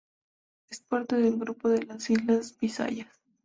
Es 0.71 0.79
parte 0.79 1.15
del 1.17 1.37
grupo 1.37 1.69
de 1.69 1.83
las 1.83 2.09
islas 2.09 2.57
Bisayas. 2.59 3.19